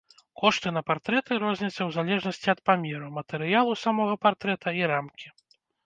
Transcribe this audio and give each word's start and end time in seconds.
Кошты 0.39 0.71
на 0.77 0.81
партрэты 0.87 1.37
розняцца 1.43 1.77
ў 1.77 1.89
залежнасці 1.97 2.47
ад 2.55 2.59
памеру, 2.71 3.07
матэрыялу 3.21 3.79
самога 3.87 4.21
партрэта 4.29 4.79
і 4.85 4.87
рамкі. 4.95 5.27